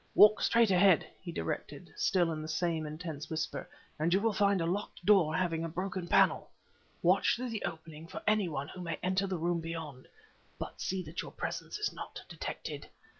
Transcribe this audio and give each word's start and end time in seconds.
"Walk 0.15 0.41
straight 0.41 0.71
ahead!" 0.71 1.05
he 1.21 1.31
directed, 1.31 1.93
still 1.95 2.31
in 2.31 2.41
the 2.41 2.47
same 2.47 2.87
intense 2.87 3.29
whisper, 3.29 3.69
"and 3.99 4.11
you 4.11 4.19
will 4.19 4.33
find 4.33 4.59
a 4.59 4.65
locked 4.65 5.05
door 5.05 5.35
having 5.35 5.63
a 5.63 5.69
broken 5.69 6.07
panel. 6.07 6.49
Watch 7.03 7.35
through 7.35 7.51
the 7.51 7.63
opening 7.65 8.07
for 8.07 8.23
any 8.25 8.49
one 8.49 8.67
who 8.69 8.81
may 8.81 8.95
enter 9.03 9.27
the 9.27 9.37
room 9.37 9.59
beyond, 9.59 10.07
but 10.57 10.81
see 10.81 11.03
that 11.03 11.21
your 11.21 11.31
presence 11.31 11.77
is 11.77 11.93
not 11.93 12.23
detected. 12.29 12.87